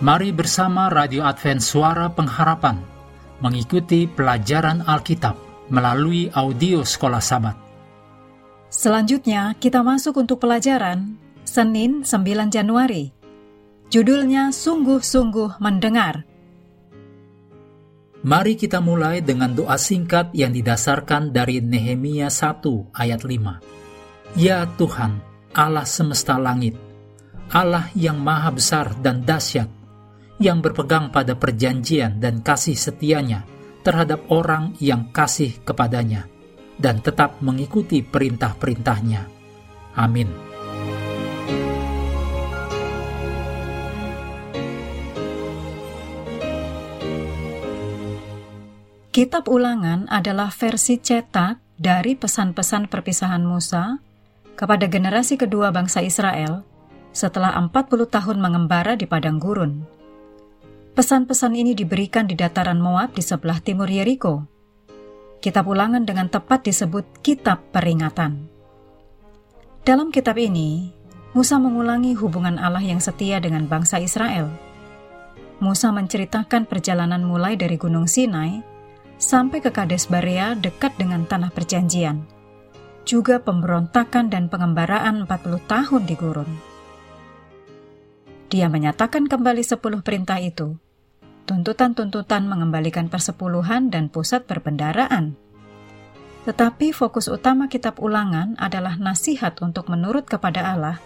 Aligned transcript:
Mari 0.00 0.32
bersama 0.32 0.88
Radio 0.88 1.28
Advent 1.28 1.60
Suara 1.60 2.08
Pengharapan 2.08 2.80
mengikuti 3.44 4.08
pelajaran 4.08 4.80
Alkitab 4.80 5.36
melalui 5.68 6.32
audio 6.32 6.80
Sekolah 6.80 7.20
Sabat. 7.20 7.52
Selanjutnya 8.72 9.52
kita 9.60 9.84
masuk 9.84 10.24
untuk 10.24 10.40
pelajaran 10.40 11.20
Senin 11.44 12.00
9 12.00 12.16
Januari. 12.48 13.12
Judulnya 13.92 14.56
Sungguh-sungguh 14.56 15.60
Mendengar. 15.60 16.24
Mari 18.24 18.56
kita 18.56 18.80
mulai 18.80 19.20
dengan 19.20 19.52
doa 19.52 19.76
singkat 19.76 20.32
yang 20.32 20.56
didasarkan 20.56 21.28
dari 21.28 21.60
Nehemia 21.60 22.32
1 22.32 22.96
ayat 22.96 23.20
5. 23.20 24.40
Ya 24.40 24.64
Tuhan, 24.80 25.20
Allah 25.52 25.84
semesta 25.84 26.40
langit, 26.40 26.72
Allah 27.52 27.92
yang 27.92 28.16
maha 28.16 28.48
besar 28.48 28.96
dan 29.04 29.20
dahsyat, 29.28 29.79
yang 30.40 30.64
berpegang 30.64 31.12
pada 31.12 31.36
perjanjian 31.36 32.16
dan 32.16 32.40
kasih 32.40 32.74
setianya 32.74 33.44
terhadap 33.84 34.24
orang 34.32 34.72
yang 34.80 35.12
kasih 35.12 35.60
kepadanya 35.62 36.24
dan 36.80 37.04
tetap 37.04 37.44
mengikuti 37.44 38.00
perintah-perintahnya. 38.00 39.28
Amin. 40.00 40.32
Kitab 49.10 49.50
Ulangan 49.50 50.08
adalah 50.08 50.48
versi 50.54 50.96
cetak 50.96 51.60
dari 51.76 52.16
pesan-pesan 52.16 52.88
perpisahan 52.88 53.44
Musa 53.44 54.00
kepada 54.56 54.88
generasi 54.88 55.36
kedua 55.36 55.74
bangsa 55.74 56.00
Israel 56.00 56.64
setelah 57.10 57.58
40 57.58 58.06
tahun 58.06 58.38
mengembara 58.38 58.94
di 58.94 59.10
padang 59.10 59.42
gurun. 59.42 59.99
Pesan-pesan 60.90 61.54
ini 61.54 61.78
diberikan 61.78 62.26
di 62.26 62.34
dataran 62.34 62.82
Moab 62.82 63.14
di 63.14 63.22
sebelah 63.22 63.62
timur 63.62 63.86
Yeriko. 63.86 64.42
Kitab 65.38 65.70
ulangan 65.70 66.02
dengan 66.02 66.26
tepat 66.26 66.66
disebut 66.66 67.22
Kitab 67.22 67.62
Peringatan. 67.70 68.50
Dalam 69.86 70.10
kitab 70.10 70.34
ini, 70.36 70.90
Musa 71.30 71.62
mengulangi 71.62 72.18
hubungan 72.18 72.58
Allah 72.58 72.82
yang 72.82 72.98
setia 72.98 73.38
dengan 73.38 73.70
bangsa 73.70 74.02
Israel. 74.02 74.50
Musa 75.62 75.94
menceritakan 75.94 76.66
perjalanan 76.66 77.22
mulai 77.22 77.54
dari 77.54 77.78
Gunung 77.78 78.10
Sinai 78.10 78.58
sampai 79.14 79.62
ke 79.62 79.70
Kades 79.70 80.10
Barea 80.10 80.58
dekat 80.58 80.98
dengan 80.98 81.22
Tanah 81.22 81.54
Perjanjian, 81.54 82.26
juga 83.06 83.38
pemberontakan 83.38 84.26
dan 84.26 84.50
pengembaraan 84.50 85.22
40 85.22 85.70
tahun 85.70 86.02
di 86.02 86.14
gurun. 86.18 86.69
Dia 88.50 88.66
menyatakan 88.66 89.30
kembali 89.30 89.62
sepuluh 89.62 90.02
perintah 90.02 90.42
itu, 90.42 90.74
tuntutan-tuntutan 91.46 92.50
mengembalikan 92.50 93.06
persepuluhan 93.06 93.94
dan 93.94 94.10
pusat 94.10 94.42
perbendaraan. 94.50 95.38
Tetapi 96.50 96.90
fokus 96.90 97.30
utama 97.30 97.70
kitab 97.70 98.02
ulangan 98.02 98.58
adalah 98.58 98.98
nasihat 98.98 99.54
untuk 99.62 99.86
menurut 99.86 100.26
kepada 100.26 100.66
Allah 100.66 100.98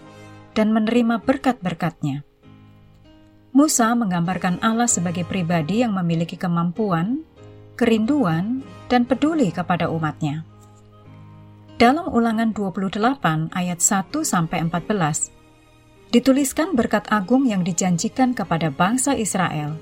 dan 0.56 0.72
menerima 0.72 1.20
berkat-berkatnya. 1.20 2.25
Musa 3.53 3.92
menggambarkan 3.92 4.65
Allah 4.65 4.89
sebagai 4.89 5.28
pribadi 5.28 5.84
yang 5.84 5.92
memiliki 5.92 6.41
kemampuan, 6.41 7.28
kerinduan, 7.77 8.65
dan 8.89 9.05
peduli 9.05 9.53
kepada 9.53 9.92
umatnya. 9.92 10.48
Dalam 11.77 12.09
ulangan 12.09 12.56
28 12.56 13.53
ayat 13.53 13.78
1 13.84 14.10
sampai 14.22 14.65
14, 14.65 15.34
dituliskan 16.14 16.78
berkat 16.78 17.10
agung 17.10 17.42
yang 17.42 17.66
dijanjikan 17.66 18.38
kepada 18.38 18.70
bangsa 18.70 19.19
Israel, 19.19 19.75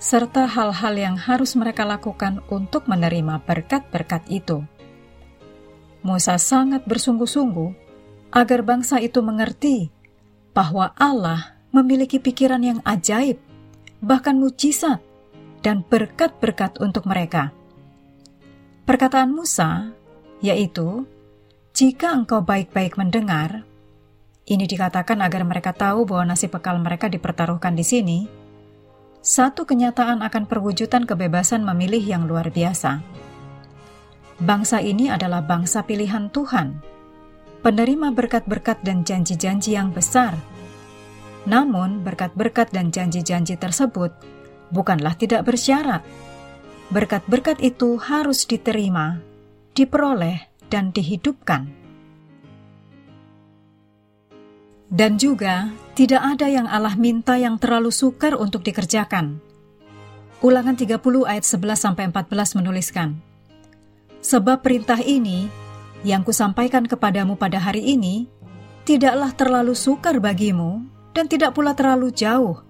serta 0.00 0.48
hal-hal 0.48 0.96
yang 0.96 1.20
harus 1.20 1.52
mereka 1.52 1.84
lakukan 1.84 2.40
untuk 2.48 2.88
menerima 2.88 3.44
berkat-berkat 3.44 4.24
itu. 4.32 4.64
Musa 6.00 6.40
sangat 6.40 6.88
bersungguh-sungguh 6.88 7.76
agar 8.32 8.64
bangsa 8.64 9.04
itu 9.04 9.20
mengerti 9.20 9.92
bahwa 10.56 10.96
Allah 10.96 11.60
memiliki 11.76 12.16
pikiran 12.24 12.64
yang 12.64 12.80
ajaib, 12.80 13.36
bahkan 14.00 14.40
mujizat, 14.40 15.04
dan 15.60 15.84
berkat-berkat 15.84 16.80
untuk 16.80 17.04
mereka. 17.04 17.52
Perkataan 18.88 19.28
Musa, 19.28 19.92
yaitu, 20.40 21.04
"Jika 21.76 22.16
engkau 22.16 22.40
baik-baik 22.40 22.96
mendengar, 22.96 23.68
ini 24.46 24.64
dikatakan 24.70 25.18
agar 25.26 25.42
mereka 25.42 25.74
tahu 25.74 26.06
bahwa 26.06 26.30
nasib 26.30 26.54
bekal 26.54 26.78
mereka 26.78 27.10
dipertaruhkan 27.10 27.74
di 27.74 27.82
sini. 27.82 28.18
Satu 29.18 29.66
kenyataan 29.66 30.22
akan 30.22 30.46
perwujudan 30.46 31.02
kebebasan 31.02 31.66
memilih 31.66 31.98
yang 31.98 32.30
luar 32.30 32.54
biasa. 32.54 33.02
Bangsa 34.38 34.78
ini 34.78 35.10
adalah 35.10 35.42
bangsa 35.42 35.82
pilihan 35.82 36.30
Tuhan, 36.30 36.78
penerima 37.66 38.14
berkat-berkat 38.14 38.86
dan 38.86 39.02
janji-janji 39.02 39.74
yang 39.74 39.90
besar. 39.90 40.38
Namun, 41.42 42.06
berkat-berkat 42.06 42.70
dan 42.70 42.94
janji-janji 42.94 43.58
tersebut 43.58 44.14
bukanlah 44.70 45.18
tidak 45.18 45.42
bersyarat. 45.42 46.06
Berkat-berkat 46.94 47.58
itu 47.66 47.98
harus 47.98 48.46
diterima, 48.46 49.18
diperoleh, 49.74 50.46
dan 50.70 50.94
dihidupkan. 50.94 51.85
Dan 54.86 55.18
juga, 55.18 55.74
tidak 55.98 56.22
ada 56.22 56.46
yang 56.46 56.70
Allah 56.70 56.94
minta 56.94 57.34
yang 57.34 57.58
terlalu 57.58 57.90
sukar 57.90 58.38
untuk 58.38 58.62
dikerjakan. 58.62 59.42
Ulangan 60.38 60.78
30 60.78 61.02
ayat 61.26 61.42
11-14 61.42 62.58
menuliskan, 62.62 63.18
Sebab 64.22 64.62
perintah 64.62 65.02
ini, 65.02 65.50
yang 66.06 66.22
kusampaikan 66.22 66.86
kepadamu 66.86 67.34
pada 67.34 67.58
hari 67.58 67.82
ini, 67.98 68.30
tidaklah 68.86 69.34
terlalu 69.34 69.74
sukar 69.74 70.22
bagimu, 70.22 70.86
dan 71.10 71.26
tidak 71.26 71.58
pula 71.58 71.74
terlalu 71.74 72.14
jauh. 72.14 72.62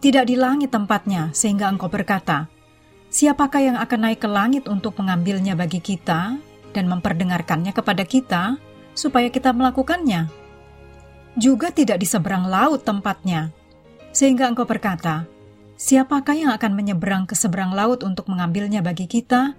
Tidak 0.00 0.24
di 0.24 0.40
langit 0.40 0.72
tempatnya, 0.72 1.36
sehingga 1.36 1.68
engkau 1.68 1.92
berkata, 1.92 2.48
Siapakah 3.12 3.60
yang 3.60 3.76
akan 3.76 4.00
naik 4.08 4.24
ke 4.24 4.28
langit 4.28 4.64
untuk 4.72 4.96
mengambilnya 4.96 5.52
bagi 5.52 5.84
kita 5.84 6.40
dan 6.72 6.84
memperdengarkannya 6.88 7.76
kepada 7.76 8.08
kita, 8.08 8.56
supaya 8.96 9.28
kita 9.28 9.52
melakukannya?' 9.52 10.45
Juga 11.36 11.68
tidak 11.68 12.00
di 12.00 12.08
seberang 12.08 12.48
laut 12.48 12.82
tempatnya. 12.82 13.52
Sehingga 14.10 14.48
engkau 14.48 14.64
berkata, 14.64 15.28
siapakah 15.76 16.32
yang 16.32 16.50
akan 16.56 16.72
menyeberang 16.72 17.28
ke 17.28 17.36
seberang 17.36 17.76
laut 17.76 18.00
untuk 18.00 18.32
mengambilnya 18.32 18.80
bagi 18.80 19.04
kita 19.04 19.52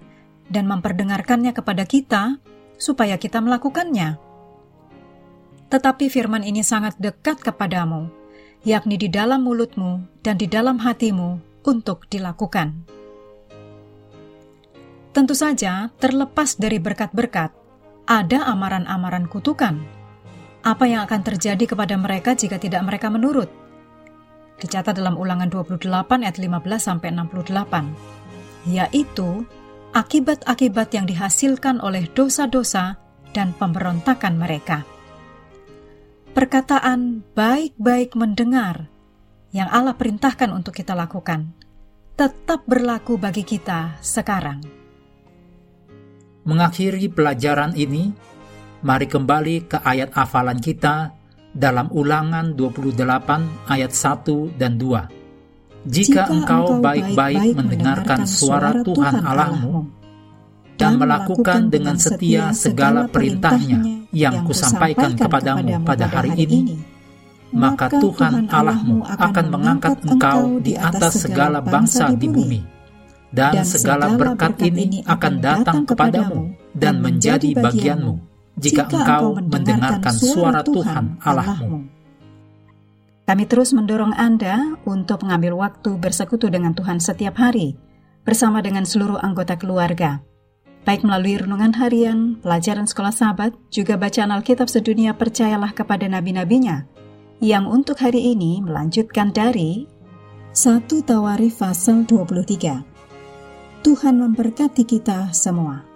dan 0.50 0.64
memperdengarkannya 0.66 1.54
kepada 1.54 1.86
kita, 1.86 2.42
supaya 2.74 3.14
kita 3.16 3.38
melakukannya? 3.38 4.18
Tetapi 5.70 6.10
firman 6.10 6.42
ini 6.42 6.66
sangat 6.66 6.98
dekat 6.98 7.38
kepadamu, 7.38 8.10
yakni 8.66 8.98
di 8.98 9.06
dalam 9.06 9.46
mulutmu 9.46 10.02
dan 10.26 10.34
di 10.34 10.50
dalam 10.50 10.82
hatimu 10.82 11.62
untuk 11.62 12.10
dilakukan. 12.10 12.74
Tentu 15.14 15.34
saja, 15.34 15.90
terlepas 15.98 16.58
dari 16.58 16.82
berkat-berkat, 16.82 17.50
ada 18.08 18.38
amaran-amaran 18.48 19.28
kutukan 19.28 19.97
apa 20.68 20.84
yang 20.84 21.08
akan 21.08 21.24
terjadi 21.24 21.64
kepada 21.64 21.96
mereka 21.96 22.36
jika 22.36 22.60
tidak 22.60 22.84
mereka 22.84 23.08
menurut? 23.08 23.48
Dicatat 24.60 24.92
dalam 24.92 25.16
ulangan 25.16 25.48
28 25.48 25.88
ayat 26.28 26.36
15 26.36 26.76
sampai 26.76 27.08
68, 27.16 28.68
yaitu 28.68 29.48
akibat-akibat 29.96 30.92
yang 30.92 31.08
dihasilkan 31.08 31.80
oleh 31.80 32.04
dosa-dosa 32.12 33.00
dan 33.32 33.56
pemberontakan 33.56 34.36
mereka. 34.36 34.84
Perkataan 36.36 37.24
baik-baik 37.32 38.12
mendengar 38.12 38.92
yang 39.56 39.72
Allah 39.72 39.96
perintahkan 39.96 40.52
untuk 40.52 40.76
kita 40.76 40.92
lakukan 40.92 41.56
tetap 42.18 42.66
berlaku 42.68 43.16
bagi 43.16 43.46
kita 43.46 43.96
sekarang. 44.02 44.60
Mengakhiri 46.42 47.06
pelajaran 47.14 47.78
ini, 47.78 48.10
Mari 48.78 49.10
kembali 49.10 49.66
ke 49.66 49.82
ayat 49.82 50.14
hafalan 50.14 50.62
kita 50.62 51.10
dalam 51.50 51.90
ulangan 51.90 52.54
28 52.54 52.94
ayat 53.66 53.90
1 53.90 54.54
dan 54.54 54.78
2. 54.78 55.90
Jika, 55.90 56.30
engkau 56.30 56.78
baik-baik 56.78 57.58
mendengarkan 57.58 58.22
suara 58.22 58.78
Tuhan 58.86 59.26
Allahmu 59.26 59.82
dan 60.78 60.94
melakukan 60.94 61.74
dengan 61.74 61.98
setia 61.98 62.54
segala 62.54 63.10
perintahnya 63.10 64.06
yang 64.14 64.46
kusampaikan 64.46 65.18
kepadamu 65.18 65.82
pada 65.82 66.06
hari 66.06 66.38
ini, 66.38 66.78
maka 67.50 67.90
Tuhan 67.90 68.46
Allahmu 68.46 69.02
akan 69.02 69.46
mengangkat 69.58 70.06
engkau 70.06 70.62
di 70.62 70.78
atas 70.78 71.26
segala 71.26 71.58
bangsa 71.58 72.14
di 72.14 72.30
bumi, 72.30 72.62
dan 73.34 73.58
segala 73.66 74.14
berkat 74.14 74.54
ini 74.62 75.02
akan 75.02 75.34
datang 75.42 75.82
kepadamu 75.82 76.54
dan 76.78 77.02
menjadi 77.02 77.58
bagianmu 77.58 78.37
jika 78.58 78.90
engkau 78.90 79.38
mendengarkan 79.38 80.14
suara 80.14 80.60
Tuhan 80.66 81.22
Allahmu. 81.22 81.88
Kami 83.28 83.44
terus 83.44 83.76
mendorong 83.76 84.16
Anda 84.16 84.80
untuk 84.88 85.20
mengambil 85.24 85.56
waktu 85.60 86.00
bersekutu 86.00 86.48
dengan 86.48 86.72
Tuhan 86.72 86.96
setiap 86.96 87.36
hari, 87.36 87.76
bersama 88.24 88.64
dengan 88.64 88.88
seluruh 88.88 89.20
anggota 89.20 89.60
keluarga. 89.60 90.24
Baik 90.88 91.04
melalui 91.04 91.36
renungan 91.36 91.76
harian, 91.76 92.40
pelajaran 92.40 92.88
sekolah 92.88 93.12
sahabat, 93.12 93.52
juga 93.68 94.00
bacaan 94.00 94.32
Alkitab 94.32 94.72
sedunia 94.72 95.12
percayalah 95.12 95.76
kepada 95.76 96.08
nabi-nabinya, 96.08 96.88
yang 97.44 97.68
untuk 97.68 98.00
hari 98.00 98.32
ini 98.32 98.64
melanjutkan 98.64 99.28
dari 99.28 99.84
1 100.56 100.88
Tawarif 101.04 101.60
pasal 101.60 102.08
23. 102.08 103.84
Tuhan 103.84 104.14
memberkati 104.18 104.82
kita 104.88 105.30
semua. 105.36 105.87